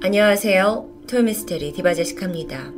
안녕하세요. 0.00 1.06
토요미스테리 1.08 1.72
디바제시카입니다. 1.72 2.72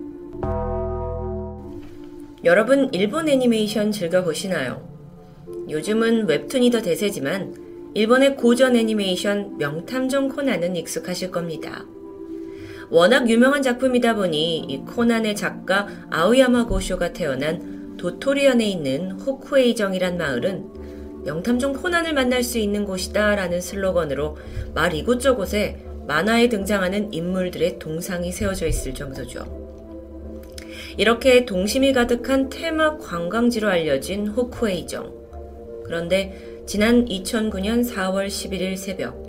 여러분 2.45 2.89
일본 2.93 3.29
애니메이션 3.29 3.93
즐겨보시나요? 3.93 4.89
요즘은 5.69 6.27
웹툰이 6.27 6.71
더 6.71 6.81
대세지만 6.81 7.93
일본의 7.93 8.37
고전 8.37 8.75
애니메이션 8.75 9.59
명탐정 9.59 10.31
코난은 10.31 10.77
익숙하실 10.77 11.31
겁니다. 11.31 11.85
워낙 12.89 13.29
유명한 13.29 13.61
작품이다 13.61 14.15
보니 14.15 14.61
이 14.61 14.79
코난의 14.79 15.37
작가 15.37 15.89
아우야마 16.09 16.65
고쇼가 16.69 17.13
태어난 17.13 17.99
도토리현에 17.99 18.65
있는 18.65 19.11
호쿠에이정이란 19.11 20.17
마을은 20.17 21.25
명탐정 21.27 21.75
코난을 21.75 22.15
만날 22.15 22.43
수 22.43 22.57
있는 22.57 22.87
곳이다 22.87 23.35
라는 23.35 23.61
슬로건으로 23.61 24.39
말 24.73 24.95
이곳저곳에 24.95 25.90
만화에 26.11 26.49
등장하는 26.49 27.13
인물들의 27.13 27.79
동상이 27.79 28.33
세워져 28.33 28.67
있을 28.67 28.93
정도죠. 28.95 29.45
이렇게 30.97 31.45
동심이 31.45 31.93
가득한 31.93 32.49
테마 32.49 32.99
관광지로 32.99 33.69
알려진 33.69 34.27
호쿠에이정. 34.27 35.15
그런데 35.85 36.65
지난 36.67 37.05
2009년 37.05 37.89
4월 37.89 38.27
11일 38.27 38.77
새벽, 38.77 39.25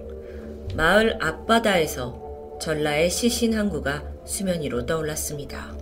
마을 0.75 1.19
앞바다에서 1.21 2.57
전라의 2.59 3.11
시신 3.11 3.53
항구가 3.53 4.03
수면 4.25 4.61
위로 4.61 4.83
떠올랐습니다. 4.87 5.77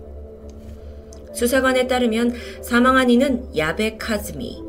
수사관에 1.33 1.87
따르면 1.87 2.33
사망한 2.61 3.09
이는 3.09 3.47
야베 3.55 3.95
카즈미, 3.99 4.61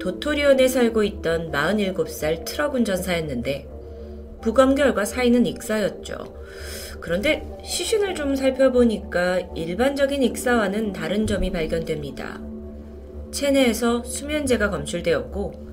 도토리온에 0.00 0.68
살고 0.68 1.02
있던 1.02 1.50
47살 1.50 2.44
트럭 2.44 2.74
운전사였는데 2.74 3.75
부검 4.46 4.76
결과 4.76 5.04
사인은 5.04 5.44
익사였죠. 5.44 6.14
그런데 7.00 7.44
시신을 7.64 8.14
좀 8.14 8.36
살펴보니까 8.36 9.40
일반적인 9.56 10.22
익사와는 10.22 10.92
다른 10.92 11.26
점이 11.26 11.50
발견됩니다. 11.50 12.40
체내에서 13.32 14.04
수면제가 14.04 14.70
검출되었고 14.70 15.66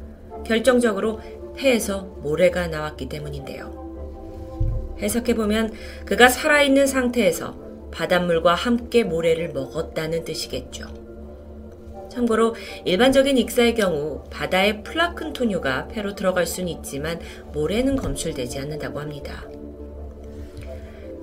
결정적으로 0.44 1.22
폐에서 1.56 2.02
모래가 2.24 2.66
나왔기 2.66 3.10
때문인데요. 3.10 4.96
해석해보면 5.00 5.74
그가 6.06 6.30
살아있는 6.30 6.88
상태에서 6.88 7.56
바닷물과 7.92 8.56
함께 8.56 9.04
모래를 9.04 9.50
먹었다는 9.54 10.24
뜻이겠죠. 10.24 11.03
참고로 12.14 12.56
일반적인 12.86 13.38
익사의 13.38 13.74
경우 13.76 14.24
바다의 14.30 14.84
플라큰토뉴가 14.84 15.88
폐로 15.88 16.14
들어갈 16.14 16.46
수는 16.46 16.70
있지만 16.70 17.20
모래는 17.54 17.96
검출되지 17.96 18.60
않는다고 18.60 19.00
합니다. 19.00 19.48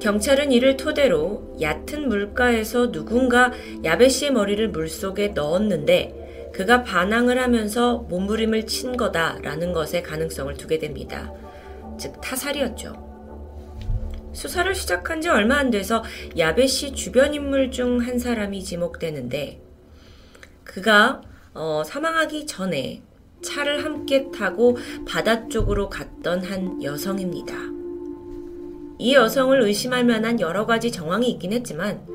경찰은 0.00 0.50
이를 0.50 0.77
토대로 0.77 1.56
얕은 1.60 2.08
물가에서 2.08 2.91
누군가 2.91 3.52
야베 3.84 4.08
씨의 4.08 4.32
머리를 4.32 4.70
물속에 4.70 5.28
넣었는데 5.28 6.50
그가 6.52 6.82
반항을 6.82 7.41
하면서 7.41 7.98
몸부림을 8.08 8.66
친 8.66 8.97
거다라는 8.97 9.72
것에 9.72 10.02
가능성을 10.02 10.54
두게 10.54 10.78
됩니다. 10.78 11.32
즉 11.98 12.20
타살이었죠. 12.20 13.10
수사를 14.32 14.75
시작한 14.75 15.20
지 15.20 15.28
얼마 15.28 15.56
안 15.56 15.70
돼서 15.70 16.02
야베 16.36 16.66
씨 16.66 16.92
주변 16.92 17.34
인물 17.34 17.70
중 17.70 18.00
한 18.00 18.19
사람이 18.19 18.64
지목되는데 18.64 19.60
그가 20.70 21.20
어, 21.52 21.82
사망하기 21.84 22.46
전에 22.46 23.02
차를 23.42 23.84
함께 23.84 24.30
타고 24.30 24.76
바다 25.04 25.48
쪽으로 25.48 25.88
갔던 25.88 26.44
한 26.44 26.82
여성입니다. 26.82 27.54
이 28.98 29.14
여성을 29.14 29.60
의심할 29.62 30.04
만한 30.04 30.38
여러 30.41 30.66
가지 30.66 30.92
정황이 30.92 31.28
있긴 31.30 31.52
했지만 31.54 32.06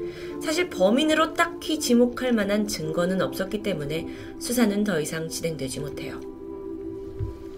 사실 0.42 0.70
범인으로 0.70 1.34
딱히 1.34 1.80
지목할 1.80 2.32
만한 2.32 2.68
증거는 2.68 3.22
없었기 3.22 3.62
때문에 3.62 4.08
수사는 4.40 4.84
더 4.84 5.02
이상 5.02 5.28
진행되지 5.28 5.82
못해요. 5.82 6.22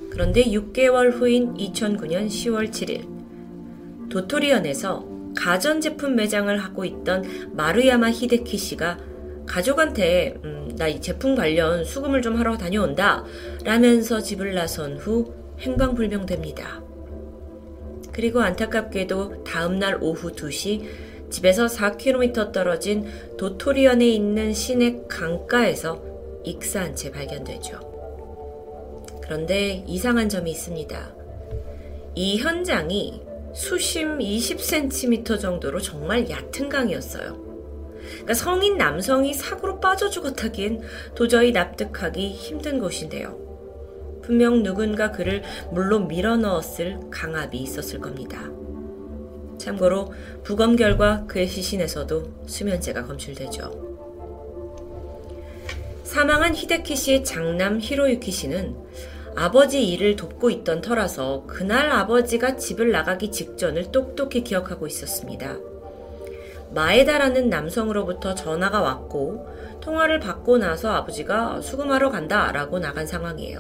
그런데 0.09 0.46
6개월 0.46 1.12
후인 1.13 1.56
2009년 1.56 2.28
10월 2.28 2.72
7일 2.72 4.09
도토리현에서 4.09 5.06
가전제품 5.36 6.16
매장을 6.16 6.57
하고 6.57 6.86
있던 6.86 7.52
마루야마 7.53 8.09
히데키 8.09 8.57
씨가 8.57 8.97
가족한테 9.47 10.35
음, 10.44 10.75
나 10.78 10.88
이 10.88 11.02
제품 11.02 11.35
관련 11.35 11.84
수금을 11.84 12.22
좀 12.22 12.35
하러 12.38 12.58
다녀온다 12.58 13.24
라면서 13.63 14.22
집을 14.22 14.53
나선 14.53 14.97
후 14.97 15.34
행방불명됩니다. 15.59 16.84
그리고 18.12 18.41
안타깝게도 18.41 19.44
다음날 19.44 19.97
오후 20.02 20.31
2시 20.31 21.30
집에서 21.30 21.66
4km 21.66 22.52
떨어진 22.52 23.06
도토리현에 23.38 24.07
있는 24.07 24.53
시내 24.53 25.02
강가에서 25.07 26.02
익사한 26.44 26.96
채 26.96 27.12
발견되죠. 27.12 27.80
그런데 29.22 29.84
이상한 29.88 30.30
점이 30.30 30.52
있습니다. 30.52 31.16
이 32.16 32.38
현장이 32.38 33.22
수심 33.53 34.19
20cm 34.19 35.40
정도로 35.40 35.81
정말 35.81 36.30
얕은 36.30 36.69
강이었어요. 36.69 37.47
그러니까 38.12 38.34
성인 38.34 38.78
남성이 38.78 39.34
사고로 39.34 39.79
빠져 39.79 40.09
죽었다기엔 40.09 40.81
도저히 41.16 41.51
납득하기 41.51 42.29
힘든 42.29 42.79
곳인데요. 42.79 43.38
분명 44.23 44.62
누군가 44.63 45.12
그를 45.12 45.41
물로 45.72 46.00
밀어 46.00 46.35
넣었을 46.35 47.00
강압이 47.09 47.57
있었을 47.57 48.00
겁니다. 48.00 48.50
참고로 49.57 50.13
부검 50.44 50.75
결과 50.75 51.25
그의 51.28 51.47
시신에서도 51.47 52.45
수면제가 52.45 53.06
검출되죠. 53.06 53.88
사망한 56.03 56.56
히데키 56.56 56.95
씨의 56.95 57.24
장남 57.24 57.79
히로유키 57.79 58.31
씨는 58.31 58.75
아버지 59.35 59.88
일을 59.88 60.16
돕고 60.16 60.50
있던 60.50 60.81
터라서 60.81 61.44
그날 61.45 61.91
아버지가 61.91 62.56
집을 62.57 62.91
나가기 62.91 63.31
직전을 63.31 63.91
똑똑히 63.91 64.44
기억하고 64.44 64.88
있었습니다. 64.88 65.57
마에다라는 66.74 67.50
남성으로부터 67.50 68.36
전화가 68.36 68.82
왔고 68.82 69.48
통화를 69.82 70.20
받고 70.20 70.58
나서 70.58 70.92
아버지가 70.92 71.62
수금하러 71.62 72.10
간다 72.10 72.52
라고 72.52 72.80
나간 72.80 73.08
상황이에요. 73.08 73.60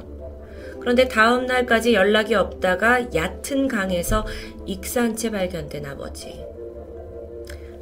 그런데 0.79 1.07
다음 1.07 1.45
날까지 1.45 1.93
연락이 1.93 2.35
없다가 2.35 3.13
얕은 3.13 3.67
강에서 3.67 4.25
익사한 4.65 5.15
채 5.15 5.31
발견된 5.31 5.85
아버지. 5.85 6.45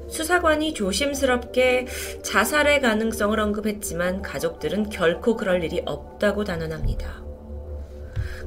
수사관이 0.07 0.73
조심스럽게 0.73 1.87
자살의 2.21 2.81
가능성을 2.81 3.37
언급했지만 3.39 4.21
가족들은 4.21 4.89
결코 4.89 5.35
그럴 5.35 5.63
일이 5.63 5.81
없다고 5.85 6.43
단언합니다. 6.43 7.23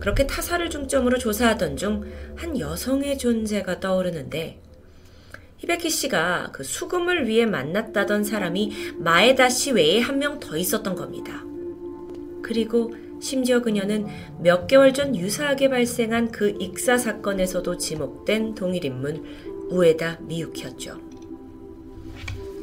그렇게 0.00 0.26
타살을 0.26 0.70
중점으로 0.70 1.18
조사하던 1.18 1.76
중 1.76 2.28
한 2.38 2.58
여성의 2.58 3.18
존재가 3.18 3.80
떠오르는데 3.80 4.60
히베키 5.58 5.90
씨가 5.90 6.50
그 6.52 6.62
수금을 6.64 7.26
위해 7.28 7.44
만났다던 7.46 8.24
사람이 8.24 8.72
마에다 8.98 9.48
씨 9.48 9.72
외에 9.72 10.00
한 10.00 10.18
명 10.18 10.38
더 10.40 10.56
있었던 10.56 10.94
겁니다. 10.94 11.44
그리고 12.42 12.92
심지어 13.20 13.60
그녀는 13.60 14.06
몇 14.40 14.66
개월 14.68 14.94
전 14.94 15.16
유사하게 15.16 15.68
발생한 15.70 16.30
그 16.30 16.56
익사 16.60 16.96
사건에서도 16.96 17.76
지목된 17.76 18.54
동일 18.54 18.84
인물 18.84 19.22
우에다 19.70 20.18
미유키였죠. 20.22 21.00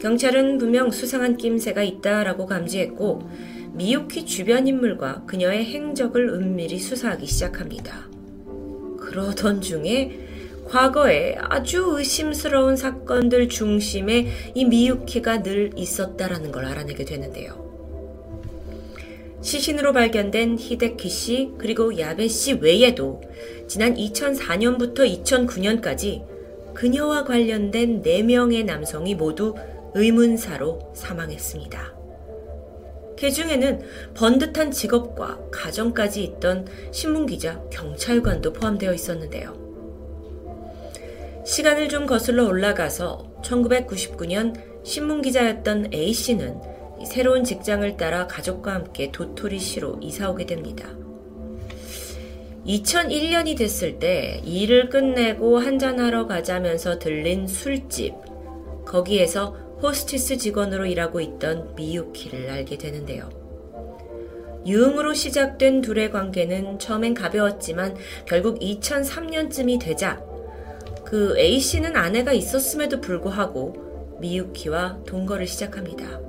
경찰은 0.01 0.57
분명 0.57 0.91
수상한 0.91 1.35
낌새가 1.35 1.83
있다라고 1.83 2.45
감지했고 2.45 3.29
미유키 3.73 4.25
주변 4.25 4.67
인물과 4.67 5.23
그녀의 5.25 5.65
행적을 5.65 6.29
은밀히 6.29 6.79
수사하기 6.79 7.25
시작합니다. 7.25 8.07
그러던 8.99 9.61
중에 9.61 10.24
과거에 10.67 11.35
아주 11.39 11.95
의심스러운 11.97 12.75
사건들 12.75 13.49
중심에 13.49 14.27
이 14.53 14.65
미유키가 14.65 15.43
늘 15.43 15.71
있었다라는 15.75 16.51
걸 16.51 16.65
알아내게 16.65 17.05
되는데요. 17.05 17.63
시신으로 19.41 19.93
발견된 19.93 20.57
히데키 20.57 21.07
씨 21.07 21.51
그리고 21.59 21.99
야베 21.99 22.27
씨 22.27 22.53
외에도 22.53 23.21
지난 23.67 23.95
2004년부터 23.95 25.23
2009년까지 25.23 26.25
그녀와 26.73 27.25
관련된 27.25 28.01
4명의 28.01 28.65
남성이 28.65 29.13
모두 29.13 29.53
의문사로 29.93 30.93
사망했습니다. 30.95 31.95
그 33.17 33.31
중에는 33.31 33.81
번듯한 34.13 34.71
직업과 34.71 35.39
가정까지 35.51 36.23
있던 36.23 36.67
신문기자, 36.91 37.61
경찰관도 37.71 38.51
포함되어 38.51 38.93
있었는데요. 38.93 39.64
시간을 41.45 41.89
좀 41.89 42.07
거슬러 42.07 42.47
올라가서 42.47 43.41
1999년 43.43 44.59
신문기자였던 44.83 45.93
A씨는 45.93 46.59
새로운 47.05 47.43
직장을 47.43 47.97
따라 47.97 48.25
가족과 48.25 48.73
함께 48.73 49.11
도토리시로 49.11 49.99
이사 50.01 50.31
오게 50.31 50.47
됩니다. 50.47 50.89
2001년이 52.65 53.55
됐을 53.57 53.99
때 53.99 54.41
일을 54.43 54.89
끝내고 54.89 55.59
한잔하러 55.59 56.25
가자면서 56.25 56.97
들린 56.97 57.45
술집. 57.45 58.15
거기에서 58.85 59.55
호스티스 59.83 60.37
직원으로 60.37 60.87
일하고 60.87 61.21
있던 61.21 61.75
미유키를 61.75 62.49
알게 62.49 62.79
되는데요. 62.79 63.29
유흥으로 64.65 65.13
시작된 65.13 65.81
둘의 65.81 66.09
관계는 66.09 66.79
처음엔 66.79 67.13
가벼웠지만 67.13 67.95
결국 68.25 68.57
2003년쯤이 68.59 69.79
되자 69.79 70.19
그 71.05 71.37
A씨는 71.37 71.95
아내가 71.95 72.33
있었음에도 72.33 72.99
불구하고 72.99 74.17
미유키와 74.19 75.03
동거를 75.05 75.45
시작합니다. 75.45 76.19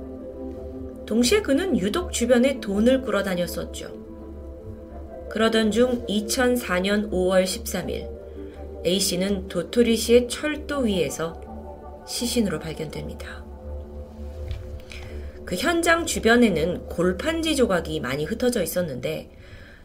동시에 1.05 1.41
그는 1.41 1.77
유독 1.79 2.11
주변에 2.11 2.59
돈을 2.59 3.01
끌어다녔었죠. 3.01 3.97
그러던 5.29 5.71
중 5.71 6.05
2004년 6.05 7.09
5월 7.11 7.43
13일 7.43 8.15
A씨는 8.85 9.47
도토리시의 9.47 10.29
철도 10.29 10.79
위에서 10.79 11.41
시신으로 12.07 12.59
발견됩니다. 12.59 13.45
그 15.43 15.55
현장 15.55 16.05
주변에는 16.05 16.87
골판지 16.87 17.55
조각이 17.55 17.99
많이 17.99 18.25
흩어져 18.25 18.61
있었는데 18.61 19.31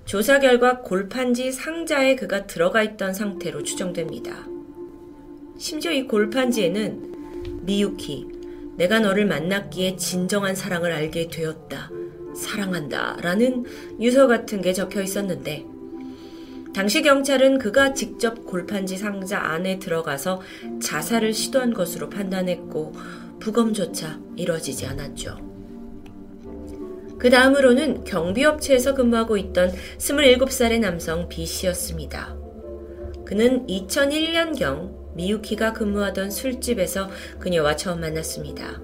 조사 0.05 0.41
결과 0.41 0.81
골판지 0.81 1.53
상자에 1.53 2.17
그가 2.17 2.47
들어가 2.47 2.83
있던 2.83 3.15
상태로 3.15 3.63
추정됩니다. 3.63 4.52
심지어 5.63 5.93
이 5.93 6.09
골판지에는 6.09 7.61
미유키, 7.63 8.27
내가 8.79 8.99
너를 8.99 9.27
만났기에 9.27 9.95
진정한 9.95 10.57
사랑을 10.57 10.91
알게 10.91 11.29
되었다. 11.29 11.89
사랑한다. 12.35 13.19
라는 13.23 13.65
유서 14.01 14.27
같은 14.27 14.61
게 14.61 14.73
적혀 14.73 15.03
있었는데, 15.03 15.65
당시 16.75 17.01
경찰은 17.03 17.59
그가 17.59 17.95
직접 17.95 18.45
골판지 18.45 18.97
상자 18.97 19.39
안에 19.39 19.79
들어가서 19.79 20.41
자살을 20.83 21.33
시도한 21.33 21.75
것으로 21.75 22.11
판단했고, 22.11 22.95
부검조차 23.39 24.19
이뤄지지 24.35 24.87
않았죠. 24.87 25.39
그 27.21 27.31
다음으로는 27.31 28.03
경비업체에서 28.03 28.95
근무하고 28.95 29.37
있던 29.37 29.71
27살의 29.99 30.81
남성 30.81 31.29
B씨였습니다. 31.29 32.37
그는 33.25 33.65
2001년경 33.69 35.02
미유키가 35.15 35.73
근무하던 35.73 36.31
술집에서 36.31 37.11
그녀와 37.39 37.77
처음 37.77 38.01
만났습니다. 38.01 38.81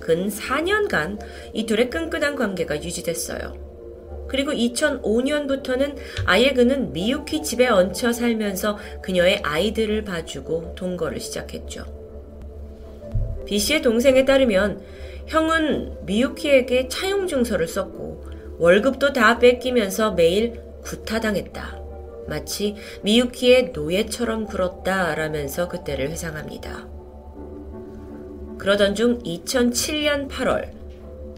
근 0.00 0.28
4년간 0.28 1.20
이 1.52 1.66
둘의 1.66 1.90
끈끈한 1.90 2.36
관계가 2.36 2.82
유지됐어요. 2.82 3.70
그리고 4.28 4.52
2005년부터는 4.52 5.96
아예 6.24 6.52
그는 6.52 6.92
미유키 6.92 7.42
집에 7.42 7.66
얹혀 7.68 8.12
살면서 8.12 8.78
그녀의 9.02 9.40
아이들을 9.42 10.04
봐주고 10.04 10.74
동거를 10.76 11.18
시작했죠. 11.18 11.84
B 13.46 13.58
씨의 13.58 13.82
동생에 13.82 14.24
따르면 14.24 14.80
형은 15.26 16.06
미유키에게 16.06 16.88
차용 16.88 17.26
증서를 17.26 17.66
썼고 17.66 18.24
월급도 18.58 19.12
다 19.12 19.38
뺏기면서 19.38 20.12
매일 20.12 20.60
구타당했다. 20.82 21.79
마치 22.28 22.76
미유키의 23.02 23.72
노예처럼 23.72 24.46
굴었다 24.46 25.14
라면서 25.14 25.68
그때를 25.68 26.10
회상합니다. 26.10 26.88
그러던 28.58 28.94
중 28.94 29.18
2007년 29.20 30.28
8월 30.28 30.70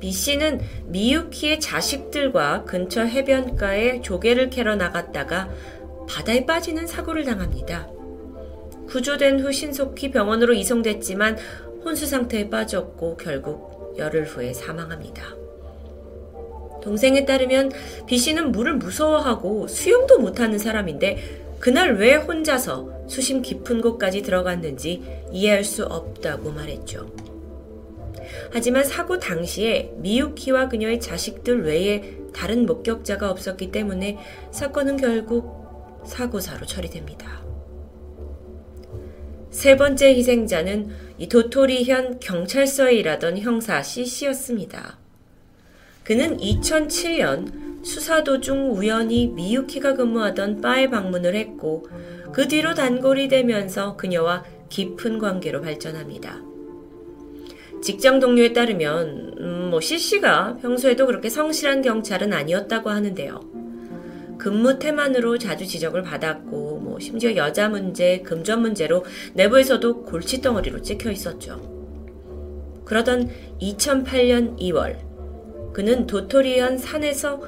B 0.01 0.11
씨는 0.11 0.61
미유키의 0.87 1.61
자식들과 1.61 2.65
근처 2.65 3.03
해변가에 3.03 4.01
조개를 4.01 4.51
캐러 4.51 4.75
나갔다가 4.75 5.49
바다에 6.09 6.45
빠지는 6.45 6.89
사고를 6.89 7.25
당합니다. 7.25 7.89
구조된 8.89 9.41
후 9.41 9.53
신속히 9.53 10.11
병원으로 10.11 10.53
이송됐지만 10.55 11.39
혼수 11.85 12.07
상태에 12.07 12.51
빠졌고 12.51 13.17
결국 13.17 13.95
열흘 13.97 14.25
후에 14.25 14.53
사망합니다. 14.53 15.42
동생에 16.83 17.25
따르면 17.25 17.73
B 18.07 18.19
씨는 18.19 18.53
물을 18.53 18.75
무서워하고 18.77 19.69
수영도 19.69 20.19
못하는 20.19 20.59
사람인데 20.59 21.43
그날 21.59 21.95
왜 21.95 22.17
혼자서 22.17 23.07
수심 23.07 23.41
깊은 23.41 23.83
곳까지 23.83 24.23
들어갔는지 24.23 25.03
이해할 25.31 25.65
수 25.65 25.85
없다고 25.85 26.51
말했죠. 26.51 27.15
하지만 28.51 28.85
사고 28.85 29.19
당시에 29.19 29.93
미유키와 29.99 30.69
그녀의 30.69 31.01
자식들 31.01 31.65
외에 31.65 32.17
다른 32.35 32.67
목격자가 32.67 33.31
없었기 33.31 33.71
때문에 33.71 34.19
사건은 34.51 34.97
결국 34.97 36.03
사고사로 36.07 36.67
처리됩니다. 36.67 37.43
세 39.51 39.77
번째 39.77 40.15
희생자는 40.15 40.91
이 41.19 41.29
도토리현 41.29 42.21
경찰서에 42.21 42.95
일하던 42.95 43.39
형사 43.39 43.83
C씨였습니다. 43.83 45.02
그는 46.05 46.37
2007년 46.39 47.85
수사 47.85 48.23
도 48.23 48.41
중 48.41 48.73
우연히 48.73 49.29
미유키가 49.29 49.95
근무하던 49.95 50.61
바에 50.61 50.89
방문을 50.89 51.35
했고 51.35 51.87
그 52.33 52.49
뒤로 52.49 52.75
단골이 52.75 53.29
되면서 53.29 53.97
그녀와 53.97 54.45
깊은 54.69 55.19
관계로 55.19 55.61
발전합니다. 55.61 56.41
직장 57.83 58.21
동료에 58.21 58.53
따르면 58.53 59.35
음, 59.39 59.69
뭐 59.71 59.81
C씨가 59.81 60.59
평소에도 60.63 61.07
그렇게 61.07 61.29
성실한 61.29 61.83
경찰은 61.83 62.33
아니었다고 62.33 62.89
하는데요. 62.91 63.41
근무 64.39 64.79
태만으로 64.79 65.39
자주 65.39 65.67
지적을 65.67 66.03
받았고 66.03 66.79
뭐 66.79 66.99
심지어 67.01 67.35
여자 67.37 67.69
문제, 67.69 68.21
금전 68.21 68.61
문제로 68.61 69.05
내부에서도 69.35 70.05
골칫덩어리로 70.05 70.83
찍혀 70.83 71.11
있었죠. 71.11 71.61
그러던 72.85 73.29
2008년 73.61 74.59
2월 74.59 75.12
그는 75.73 76.07
도토리현 76.07 76.79
산에서 76.79 77.41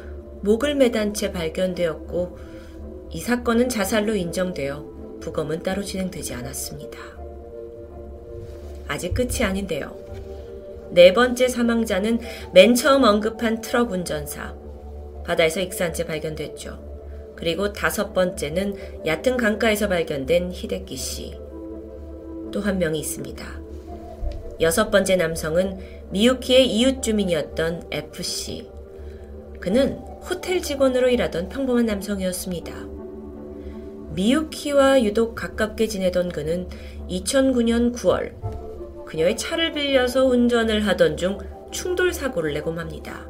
목을 0.42 0.74
매단 0.74 1.14
채 1.14 1.32
발견되었고 1.32 2.38
이 3.10 3.20
사건은 3.20 3.68
자살로 3.68 4.14
인정되어 4.14 5.18
부검은 5.20 5.62
따로 5.62 5.82
진행되지 5.82 6.34
않았습니다. 6.34 6.98
아직 8.88 9.14
끝이 9.14 9.42
아닌데요. 9.42 9.96
네 10.90 11.12
번째 11.12 11.48
사망자는 11.48 12.20
맨 12.52 12.74
처음 12.74 13.04
언급한 13.04 13.60
트럭 13.60 13.92
운전사. 13.92 14.54
바다에서 15.24 15.60
익사한 15.60 15.94
채 15.94 16.04
발견됐죠. 16.04 17.34
그리고 17.34 17.72
다섯 17.72 18.12
번째는 18.12 18.74
얕은 19.06 19.36
강가에서 19.36 19.88
발견된 19.88 20.52
히데키 20.52 20.96
씨. 20.96 21.38
또 22.52 22.60
한 22.60 22.78
명이 22.78 23.00
있습니다. 23.00 23.44
여섯 24.60 24.90
번째 24.90 25.16
남성은 25.16 25.78
미유키의 26.10 26.66
이웃 26.66 27.02
주민이었던 27.02 27.88
F씨. 27.90 28.70
그는 29.60 29.98
호텔 30.28 30.60
직원으로 30.60 31.08
일하던 31.08 31.48
평범한 31.48 31.86
남성이었습니다. 31.86 32.72
미유키와 34.14 35.02
유독 35.02 35.34
가깝게 35.34 35.88
지내던 35.88 36.28
그는 36.30 36.68
2009년 37.08 37.94
9월 37.94 38.32
그녀의 39.06 39.36
차를 39.36 39.72
빌려서 39.72 40.24
운전을 40.24 40.86
하던 40.86 41.16
중 41.16 41.38
충돌 41.70 42.12
사고를 42.12 42.54
내고 42.54 42.70
맙니다. 42.70 43.26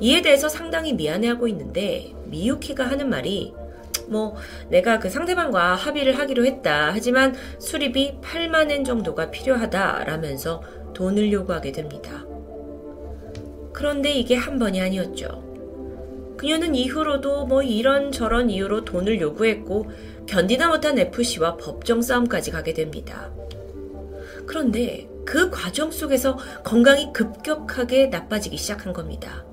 이에 0.00 0.22
대해서 0.22 0.48
상당히 0.48 0.92
미안해하고 0.92 1.48
있는데 1.48 2.12
미유키가 2.26 2.84
하는 2.84 3.08
말이 3.08 3.54
뭐 4.08 4.34
내가 4.68 4.98
그 4.98 5.10
상대방과 5.10 5.74
합의를 5.74 6.18
하기로 6.18 6.44
했다. 6.44 6.90
하지만 6.92 7.34
수리비 7.58 8.18
8만 8.20 8.70
엔 8.70 8.84
정도가 8.84 9.30
필요하다라면서 9.30 10.62
돈을 10.94 11.32
요구하게 11.32 11.72
됩니다. 11.72 12.24
그런데 13.72 14.12
이게 14.12 14.36
한 14.36 14.58
번이 14.58 14.80
아니었죠. 14.80 15.52
그녀는 16.36 16.74
이후로도 16.74 17.46
뭐 17.46 17.62
이런저런 17.62 18.50
이유로 18.50 18.84
돈을 18.84 19.20
요구했고 19.20 19.90
견디다 20.26 20.68
못한 20.68 20.98
FC와 20.98 21.56
법정 21.56 22.02
싸움까지 22.02 22.50
가게 22.50 22.74
됩니다. 22.74 23.32
그런데 24.46 25.08
그 25.24 25.50
과정 25.50 25.90
속에서 25.90 26.36
건강이 26.64 27.12
급격하게 27.12 28.06
나빠지기 28.06 28.56
시작한 28.56 28.92
겁니다. 28.92 29.44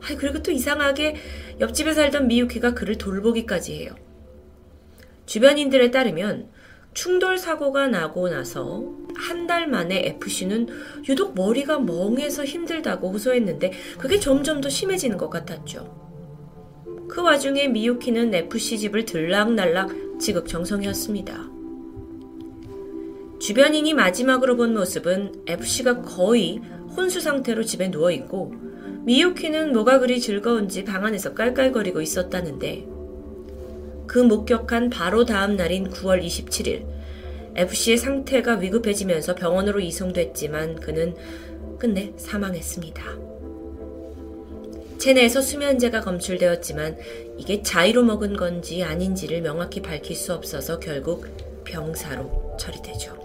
아, 0.00 0.16
그리고 0.16 0.42
또 0.42 0.50
이상하게 0.50 1.16
옆집에 1.60 1.92
살던 1.92 2.28
미유키가 2.28 2.74
그를 2.74 2.98
돌보기까지 2.98 3.80
해요. 3.80 3.94
주변인들에 5.26 5.90
따르면 5.90 6.48
충돌 6.94 7.38
사고가 7.38 7.86
나고 7.86 8.28
나서 8.28 8.97
한 9.14 9.48
달 9.48 9.66
만에 9.66 10.06
FC는 10.20 10.68
유독 11.08 11.34
머리가 11.34 11.80
멍해서 11.80 12.44
힘들다고 12.44 13.10
호소했는데 13.10 13.72
그게 13.98 14.20
점점 14.20 14.60
더 14.60 14.68
심해지는 14.68 15.16
것 15.16 15.30
같았죠. 15.30 16.06
그 17.08 17.22
와중에 17.22 17.66
미유키는 17.68 18.34
FC 18.34 18.78
집을 18.78 19.06
들락날락 19.06 20.20
지극정성이었습니다. 20.20 21.50
주변인이 23.40 23.94
마지막으로 23.94 24.56
본 24.56 24.74
모습은 24.74 25.44
FC가 25.46 26.02
거의 26.02 26.60
혼수 26.94 27.20
상태로 27.20 27.64
집에 27.64 27.90
누워 27.90 28.10
있고 28.10 28.52
미유키는 29.04 29.72
뭐가 29.72 30.00
그리 30.00 30.20
즐거운지 30.20 30.84
방 30.84 31.06
안에서 31.06 31.32
깔깔거리고 31.32 32.02
있었다는데 32.02 32.86
그 34.06 34.18
목격한 34.18 34.90
바로 34.90 35.24
다음 35.24 35.56
날인 35.56 35.90
9월 35.90 36.22
27일, 36.22 36.97
FC의 37.58 37.98
상태가 37.98 38.54
위급해지면서 38.54 39.34
병원으로 39.34 39.80
이송됐지만 39.80 40.76
그는 40.76 41.16
끝내 41.76 42.12
사망했습니다. 42.16 43.02
체내에서 44.98 45.40
수면제가 45.40 46.00
검출되었지만 46.02 46.96
이게 47.36 47.62
자의로 47.62 48.04
먹은 48.04 48.36
건지 48.36 48.84
아닌지를 48.84 49.42
명확히 49.42 49.82
밝힐 49.82 50.14
수 50.14 50.32
없어서 50.32 50.78
결국 50.78 51.26
병사로 51.64 52.56
처리되죠. 52.58 53.16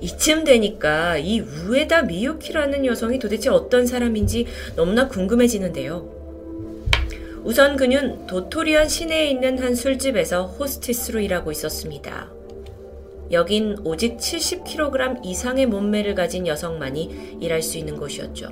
이쯤 0.00 0.44
되니까 0.44 1.18
이 1.18 1.40
우에다 1.40 2.02
미유키라는 2.02 2.86
여성이 2.86 3.18
도대체 3.18 3.50
어떤 3.50 3.86
사람인지 3.86 4.46
너무나 4.76 5.08
궁금해지는데요. 5.08 6.13
우선 7.44 7.76
그는 7.76 8.26
도토리안 8.26 8.88
시내에 8.88 9.28
있는 9.28 9.58
한 9.58 9.74
술집에서 9.74 10.46
호스티스로 10.46 11.20
일하고 11.20 11.52
있었습니다. 11.52 12.32
여긴 13.32 13.76
오직 13.84 14.16
70kg 14.16 15.20
이상의 15.22 15.66
몸매를 15.66 16.14
가진 16.14 16.46
여성만이 16.46 17.36
일할 17.42 17.60
수 17.60 17.76
있는 17.76 17.98
곳이었죠. 17.98 18.48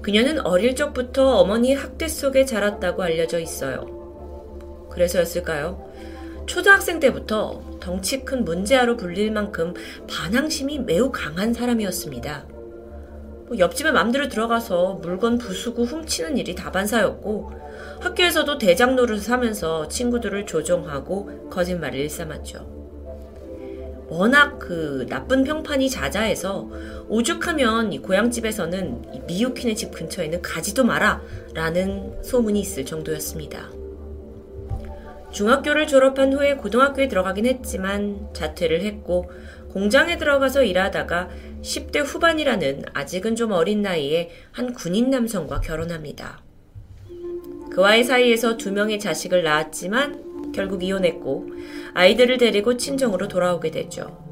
그녀는 0.00 0.40
어릴 0.46 0.74
적부터 0.74 1.36
어머니 1.36 1.74
학대 1.74 2.08
속에 2.08 2.46
자랐다고 2.46 3.02
알려져 3.02 3.38
있어요. 3.38 4.88
그래서였을까요? 4.90 5.92
초등학생 6.46 7.00
때부터 7.00 7.62
덩치 7.80 8.24
큰 8.24 8.44
문제아로 8.44 8.96
불릴 8.96 9.30
만큼 9.30 9.74
반항심이 10.08 10.80
매우 10.80 11.12
강한 11.12 11.52
사람이었습니다. 11.52 12.46
뭐 13.52 13.58
옆집에 13.58 13.90
맘대로 13.90 14.28
들어가서 14.28 15.00
물건 15.02 15.36
부수고 15.36 15.84
훔치는 15.84 16.38
일이 16.38 16.54
다반사였고 16.54 17.52
학교에서도 18.00 18.56
대장 18.56 18.96
노릇을 18.96 19.30
하면서 19.30 19.86
친구들을 19.88 20.46
조종하고 20.46 21.50
거짓말을 21.50 21.98
일삼았죠. 21.98 22.82
워낙 24.08 24.58
그 24.58 25.06
나쁜 25.08 25.44
평판이 25.44 25.90
자자해서 25.90 26.70
오죽하면 27.08 27.92
이 27.92 27.98
고향집에서는 27.98 29.26
미유키네 29.26 29.74
집 29.74 29.92
근처에는 29.92 30.40
가지도 30.40 30.84
마라 30.84 31.20
라는 31.52 32.22
소문이 32.22 32.58
있을 32.58 32.86
정도였습니다. 32.86 33.70
중학교를 35.30 35.86
졸업한 35.86 36.32
후에 36.34 36.56
고등학교에 36.56 37.08
들어가긴 37.08 37.46
했지만 37.46 38.28
자퇴를 38.34 38.82
했고 38.82 39.30
공장에 39.72 40.18
들어가서 40.18 40.64
일하다가 40.64 41.30
10대 41.62 42.04
후반이라는 42.04 42.84
아직은 42.92 43.36
좀 43.36 43.52
어린 43.52 43.82
나이에 43.82 44.30
한 44.50 44.74
군인 44.74 45.10
남성과 45.10 45.60
결혼합니다. 45.60 46.42
그와의 47.70 48.04
사이에서 48.04 48.58
두 48.58 48.70
명의 48.70 49.00
자식을 49.00 49.42
낳았지만 49.42 50.52
결국 50.52 50.84
이혼했고 50.84 51.48
아이들을 51.94 52.36
데리고 52.36 52.76
친정으로 52.76 53.28
돌아오게 53.28 53.70
되죠. 53.70 54.22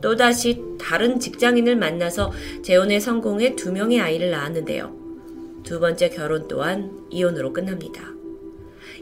또다시 0.00 0.62
다른 0.78 1.18
직장인을 1.18 1.76
만나서 1.76 2.30
재혼에 2.62 3.00
성공해 3.00 3.56
두 3.56 3.72
명의 3.72 4.00
아이를 4.00 4.30
낳았는데요. 4.30 4.94
두 5.64 5.80
번째 5.80 6.10
결혼 6.10 6.46
또한 6.46 7.08
이혼으로 7.10 7.52
끝납니다. 7.52 8.13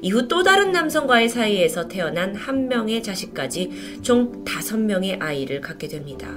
이후 0.02 0.26
또 0.26 0.42
다른 0.42 0.72
남성과의 0.72 1.28
사이에서 1.28 1.86
태어난 1.86 2.34
한 2.34 2.66
명의 2.66 3.02
자식까지 3.02 4.00
총 4.02 4.44
다섯 4.44 4.76
명의 4.76 5.14
아이를 5.14 5.60
갖게 5.60 5.86
됩니다. 5.86 6.28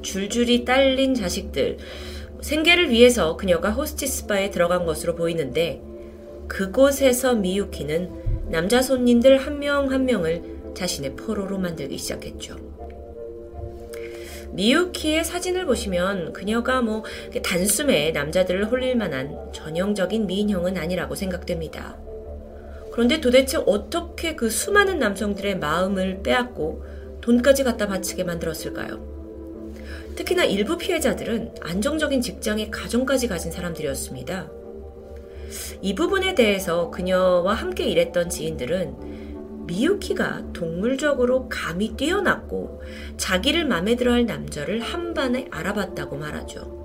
줄줄이 0.00 0.64
딸린 0.64 1.14
자식들, 1.14 1.76
생계를 2.40 2.90
위해서 2.90 3.36
그녀가 3.36 3.70
호스티스 3.70 4.26
바에 4.26 4.50
들어간 4.50 4.86
것으로 4.86 5.14
보이는데 5.14 5.82
그곳에서 6.48 7.34
미유키는 7.34 8.50
남자 8.50 8.80
손님들 8.80 9.36
한 9.36 9.58
명한 9.58 9.92
한 9.92 10.04
명을 10.06 10.72
자신의 10.74 11.16
포로로 11.16 11.58
만들기 11.58 11.98
시작했죠. 11.98 12.75
미유키의 14.56 15.22
사진을 15.24 15.66
보시면 15.66 16.32
그녀가 16.32 16.80
뭐 16.80 17.04
단숨에 17.42 18.12
남자들을 18.12 18.66
홀릴 18.66 18.96
만한 18.96 19.36
전형적인 19.52 20.26
미인형은 20.26 20.78
아니라고 20.78 21.14
생각됩니다. 21.14 21.98
그런데 22.90 23.20
도대체 23.20 23.58
어떻게 23.66 24.34
그 24.34 24.48
수많은 24.48 24.98
남성들의 24.98 25.58
마음을 25.58 26.22
빼앗고 26.22 26.82
돈까지 27.20 27.64
갖다 27.64 27.86
바치게 27.86 28.24
만들었을까요? 28.24 29.16
특히나 30.16 30.44
일부 30.44 30.78
피해자들은 30.78 31.56
안정적인 31.60 32.22
직장에 32.22 32.70
가정까지 32.70 33.28
가진 33.28 33.52
사람들이었습니다. 33.52 34.50
이 35.82 35.94
부분에 35.94 36.34
대해서 36.34 36.90
그녀와 36.90 37.52
함께 37.52 37.84
일했던 37.84 38.30
지인들은 38.30 39.15
미유키가 39.66 40.52
동물적으로 40.52 41.48
감이 41.48 41.96
뛰어났고 41.96 42.82
자기를 43.16 43.66
마음에 43.66 43.96
들어 43.96 44.12
할 44.12 44.26
남자를 44.26 44.80
한반에 44.80 45.48
알아봤다고 45.50 46.16
말하죠. 46.16 46.76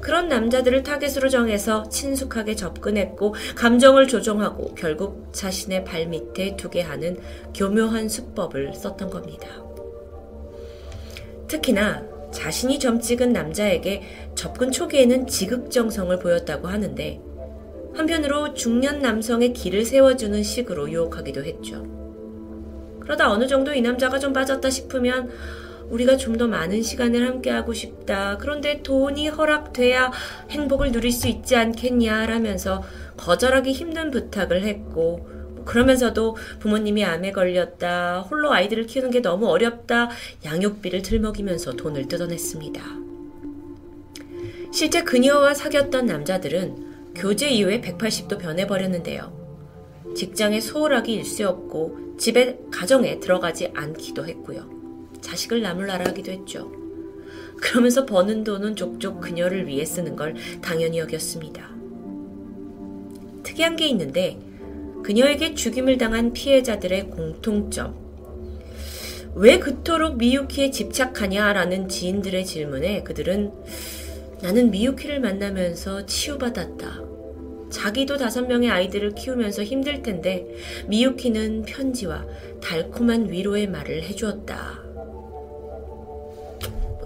그런 0.00 0.28
남자들을 0.28 0.84
타겟으로 0.84 1.28
정해서 1.28 1.88
친숙하게 1.88 2.54
접근했고 2.54 3.34
감정을 3.56 4.06
조정하고 4.06 4.74
결국 4.74 5.30
자신의 5.32 5.84
발밑에 5.84 6.56
두게 6.56 6.82
하는 6.82 7.18
교묘한 7.54 8.08
수법을 8.08 8.74
썼던 8.74 9.10
겁니다. 9.10 9.48
특히나 11.48 12.06
자신이 12.30 12.78
점 12.78 13.00
찍은 13.00 13.32
남자에게 13.32 14.02
접근 14.34 14.70
초기에는 14.70 15.26
지극정성을 15.26 16.18
보였다고 16.18 16.68
하는데 16.68 17.20
한편으로 17.98 18.54
중년 18.54 19.00
남성의 19.00 19.52
길을 19.52 19.84
세워주는 19.84 20.42
식으로 20.42 20.90
유혹하기도 20.90 21.44
했죠. 21.44 21.84
그러다 23.00 23.30
어느 23.32 23.46
정도 23.48 23.74
이 23.74 23.80
남자가 23.80 24.18
좀 24.18 24.32
빠졌다 24.32 24.70
싶으면 24.70 25.30
우리가 25.90 26.16
좀 26.16 26.38
더 26.38 26.46
많은 26.46 26.82
시간을 26.82 27.26
함께하고 27.26 27.72
싶다. 27.72 28.36
그런데 28.38 28.82
돈이 28.82 29.28
허락돼야 29.28 30.12
행복을 30.50 30.92
누릴 30.92 31.10
수 31.10 31.26
있지 31.26 31.56
않겠냐 31.56 32.26
라면서 32.26 32.84
거절하기 33.16 33.72
힘든 33.72 34.12
부탁을 34.12 34.62
했고 34.62 35.26
뭐 35.26 35.64
그러면서도 35.64 36.36
부모님이 36.60 37.04
암에 37.04 37.32
걸렸다. 37.32 38.20
홀로 38.20 38.52
아이들을 38.52 38.86
키우는 38.86 39.10
게 39.10 39.20
너무 39.20 39.48
어렵다. 39.48 40.10
양육비를 40.44 41.02
들먹이면서 41.02 41.72
돈을 41.72 42.06
뜯어냈습니다. 42.06 42.80
실제 44.72 45.02
그녀와 45.02 45.54
사귀었던 45.54 46.06
남자들은 46.06 46.87
교제 47.18 47.50
이후에 47.50 47.80
180도 47.80 48.38
변해버렸는데요. 48.38 49.36
직장에 50.14 50.60
소홀하기 50.60 51.12
일쑤였고 51.12 52.16
집에 52.16 52.60
가정에 52.70 53.18
들어가지 53.18 53.72
않기도 53.74 54.24
했고요. 54.24 54.70
자식을 55.20 55.60
나물나라 55.60 56.06
하기도 56.06 56.30
했죠. 56.30 56.70
그러면서 57.60 58.06
버는 58.06 58.44
돈은 58.44 58.76
족족 58.76 59.20
그녀를 59.20 59.66
위해 59.66 59.84
쓰는 59.84 60.14
걸 60.14 60.36
당연히 60.62 60.98
여겼습니다. 60.98 61.68
특이한 63.42 63.74
게 63.74 63.88
있는데 63.88 64.38
그녀에게 65.02 65.56
죽임을 65.56 65.98
당한 65.98 66.32
피해자들의 66.32 67.10
공통점. 67.10 67.96
왜 69.34 69.58
그토록 69.58 70.18
미유키에 70.18 70.70
집착하냐라는 70.70 71.88
지인들의 71.88 72.46
질문에 72.46 73.02
그들은 73.02 73.52
나는 74.40 74.70
미유키를 74.70 75.20
만나면서 75.20 76.06
치유받았다. 76.06 77.07
자기도 77.70 78.16
다섯 78.16 78.46
명의 78.46 78.70
아이들을 78.70 79.14
키우면서 79.14 79.62
힘들 79.62 80.02
텐데 80.02 80.46
미유키는 80.86 81.62
편지와 81.62 82.24
달콤한 82.62 83.30
위로의 83.30 83.66
말을 83.68 84.02
해주었다. 84.04 84.82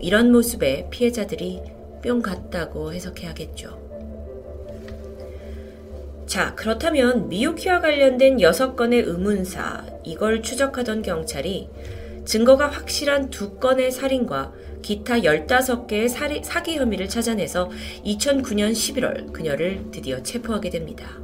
이런 0.00 0.32
모습에 0.32 0.88
피해자들이 0.90 1.60
뿅 2.02 2.22
갔다고 2.22 2.92
해석해야겠죠. 2.92 3.80
자, 6.26 6.54
그렇다면 6.54 7.28
미유키와 7.28 7.80
관련된 7.80 8.40
여섯 8.40 8.74
건의 8.74 9.02
의문사, 9.02 9.84
이걸 10.02 10.42
추적하던 10.42 11.02
경찰이 11.02 11.68
증거가 12.24 12.68
확실한 12.68 13.30
두 13.30 13.56
건의 13.56 13.90
살인과 13.90 14.52
기타 14.80 15.18
15개의 15.20 16.08
사리, 16.08 16.42
사기 16.42 16.76
혐의를 16.76 17.08
찾아내서 17.08 17.70
2009년 18.04 18.72
11월 18.72 19.32
그녀를 19.32 19.86
드디어 19.90 20.22
체포하게 20.22 20.70
됩니다. 20.70 21.20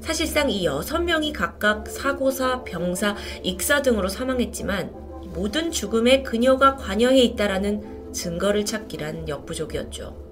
사실상 0.00 0.50
이 0.50 0.66
6명이 0.66 1.32
각각 1.32 1.86
사고사, 1.88 2.64
병사, 2.64 3.16
익사 3.42 3.82
등으로 3.82 4.08
사망했지만 4.08 4.92
모든 5.34 5.70
죽음에 5.70 6.22
그녀가 6.22 6.76
관여해 6.76 7.18
있다라는 7.20 8.12
증거를 8.12 8.64
찾기란 8.64 9.28
역부족이었죠. 9.28 10.30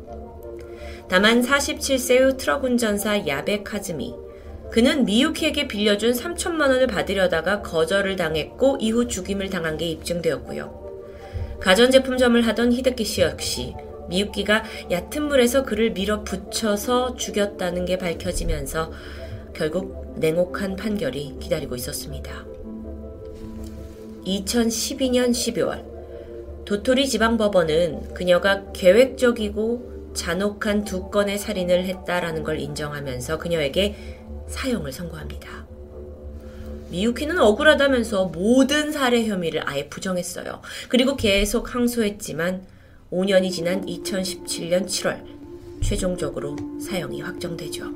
다만 1.09 1.43
47세의 1.43 2.37
트럭 2.39 2.65
운전사 2.65 3.27
야베 3.27 3.63
카즈미, 3.63 4.15
그는 4.71 5.05
미유키에게 5.05 5.69
빌려준 5.69 6.13
3천만 6.13 6.63
원을 6.63 6.87
받으려다가 6.87 7.63
거절을 7.63 8.17
당했고 8.17 8.79
이후 8.81 9.09
죽임을 9.09 9.51
당한 9.51 9.77
게 9.77 9.89
입증되었고요. 9.89 10.89
가전제품점을 11.61 12.41
하던 12.47 12.73
히데키 12.73 13.05
씨 13.05 13.23
역시 13.23 13.75
미유키가 14.09 14.65
얕은 14.91 15.29
물에서 15.29 15.65
그를 15.65 15.91
밀어붙여서 15.93 17.17
죽였다는 17.17 17.85
게 17.85 17.99
밝혀지면서 17.99 18.93
결국 19.55 20.15
냉혹한 20.19 20.77
판결이 20.77 21.37
기다리고 21.41 21.75
있었습니다. 21.75 22.47
2012년 24.25 25.31
12월 25.31 25.85
도토리 26.65 27.09
지방법원은 27.09 28.15
그녀가 28.15 28.71
계획적이고 28.73 30.13
잔혹한 30.15 30.85
두 30.85 31.11
건의 31.11 31.39
살인을 31.39 31.85
했다라는 31.85 32.43
걸 32.45 32.61
인정하면서 32.61 33.39
그녀에게 33.39 34.18
사형을 34.49 34.93
선고합니다. 34.93 35.67
미유키는 36.91 37.39
억울하다면서 37.39 38.27
모든 38.27 38.93
살해 38.93 39.27
혐의를 39.27 39.69
아예 39.69 39.89
부정했어요. 39.89 40.63
그리고 40.89 41.17
계속 41.17 41.75
항소했지만 41.75 42.67
5년이 43.13 43.51
지난 43.51 43.85
2017년 43.85 44.87
7월 44.87 45.23
최종적으로 45.83 46.57
사형이 46.81 47.21
확정되죠. 47.21 47.93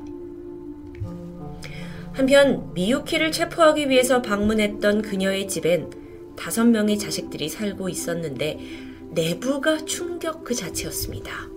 한편 2.13 2.71
미유키를 2.73 3.31
체포하기 3.31 3.89
위해서 3.89 4.21
방문했던 4.21 5.01
그녀의 5.01 5.47
집엔 5.47 6.35
다섯 6.35 6.65
명의 6.65 6.97
자식들이 6.99 7.49
살고 7.49 7.89
있었는데 7.89 8.59
내부가 9.11 9.83
충격 9.85 10.43
그 10.43 10.53
자체였습니다. 10.53 11.47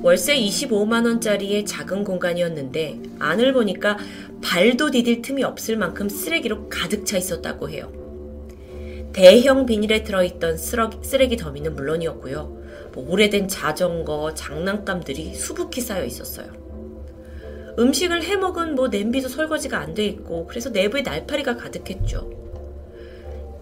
월세 0.00 0.36
25만원짜리의 0.36 1.66
작은 1.66 2.04
공간이었는데 2.04 3.00
안을 3.18 3.52
보니까 3.52 3.98
발도 4.42 4.90
디딜 4.90 5.22
틈이 5.22 5.44
없을 5.44 5.76
만큼 5.76 6.08
쓰레기로 6.08 6.68
가득 6.68 7.04
차 7.06 7.18
있었다고 7.18 7.68
해요. 7.70 7.92
대형 9.12 9.66
비닐에 9.66 10.02
들어있던 10.02 10.56
쓰레기 10.56 11.36
더미는 11.36 11.76
물론이었고요. 11.76 12.62
뭐 12.94 13.10
오래된 13.10 13.46
자전거, 13.48 14.32
장난감들이 14.34 15.34
수북히 15.34 15.80
쌓여 15.80 16.04
있었어요. 16.04 16.46
음식을 17.78 18.22
해 18.24 18.36
먹은 18.36 18.74
뭐 18.74 18.88
냄비도 18.88 19.28
설거지가 19.28 19.78
안 19.78 19.94
돼 19.94 20.04
있고 20.06 20.46
그래서 20.46 20.70
내부에 20.70 21.02
날파리가 21.02 21.56
가득했죠. 21.56 22.30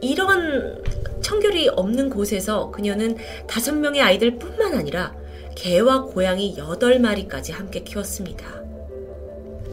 이런 0.01 0.83
청결이 1.21 1.69
없는 1.69 2.09
곳에서 2.11 2.71
그녀는 2.71 3.17
다섯 3.47 3.75
명의 3.75 4.01
아이들 4.01 4.39
뿐만 4.39 4.75
아니라 4.75 5.15
개와 5.61 6.05
고양이 6.05 6.57
여덟 6.57 6.99
마리까지 6.99 7.53
함께 7.53 7.81
키웠습니다. 7.81 8.63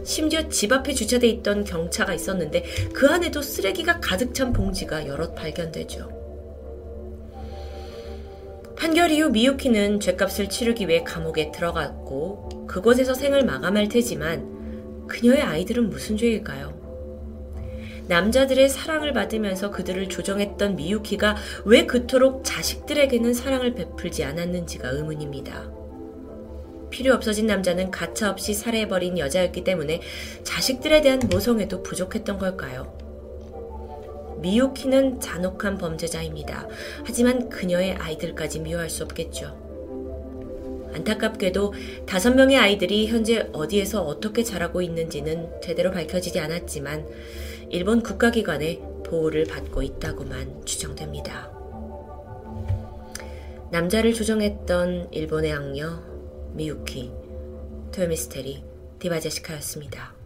심지어 0.03 0.49
집 0.49 0.73
앞에 0.73 0.93
주차돼 0.93 1.27
있던 1.27 1.63
경차가 1.63 2.13
있었는데 2.13 2.65
그 2.93 3.07
안에도 3.07 3.41
쓰레기가 3.41 4.01
가득 4.01 4.33
찬 4.33 4.51
봉지가 4.51 5.07
여럿 5.07 5.33
발견되죠. 5.33 6.11
판결 8.75 9.11
이후 9.11 9.29
미유키는 9.29 10.01
죄값을 10.01 10.49
치르기 10.49 10.89
위해 10.89 11.03
감옥에 11.05 11.53
들어갔고 11.53 12.67
그곳에서 12.67 13.13
생을 13.13 13.45
마감할 13.45 13.87
테지만 13.87 15.07
그녀의 15.07 15.41
아이들은 15.41 15.89
무슨 15.89 16.17
죄일까요? 16.17 16.76
남자들의 18.07 18.69
사랑을 18.69 19.13
받으면서 19.13 19.71
그들을 19.71 20.07
조정했던 20.09 20.75
미유키가 20.75 21.35
왜 21.65 21.85
그토록 21.85 22.43
자식들에게는 22.43 23.33
사랑을 23.33 23.73
베풀지 23.73 24.23
않았는지가 24.23 24.89
의문입니다. 24.89 25.71
필요 26.89 27.13
없어진 27.13 27.47
남자는 27.47 27.91
가차없이 27.91 28.53
살해해버린 28.53 29.17
여자였기 29.17 29.63
때문에 29.63 30.01
자식들에 30.43 31.01
대한 31.01 31.19
모성애도 31.29 31.83
부족했던 31.83 32.37
걸까요? 32.37 32.95
미유키는 34.39 35.19
잔혹한 35.19 35.77
범죄자입니다. 35.77 36.67
하지만 37.03 37.49
그녀의 37.49 37.95
아이들까지 37.95 38.59
미워할 38.59 38.89
수 38.89 39.03
없겠죠. 39.03 39.67
안타깝게도 40.93 41.73
다섯 42.05 42.33
명의 42.33 42.57
아이들이 42.57 43.07
현재 43.07 43.49
어디에서 43.51 44.03
어떻게 44.03 44.43
자라고 44.43 44.81
있는지는 44.81 45.49
제대로 45.61 45.91
밝혀지지 45.91 46.39
않았지만 46.39 47.05
일본 47.69 48.01
국가기관의 48.01 48.81
보호를 49.05 49.45
받고 49.45 49.81
있다고만 49.81 50.65
추정됩니다. 50.65 51.51
남자를 53.71 54.13
조정했던 54.13 55.11
일본의 55.11 55.51
악녀 55.51 56.01
미유키, 56.53 57.11
토요미스테리 57.91 58.63
디바제시카였습니다. 58.99 60.16